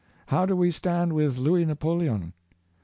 How 0.29 0.47
do 0.47 0.55
we 0.55 0.71
stand 0.71 1.13
with 1.13 1.37
Louis 1.37 1.63
Napoleon? 1.63 2.33